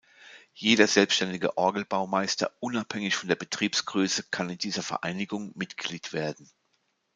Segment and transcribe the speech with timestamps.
[0.55, 6.49] Jeder selbstständige Orgelbaumeister, unabhängig von der Betriebsgröße kann in dieser Vereinigung Mitglied werden.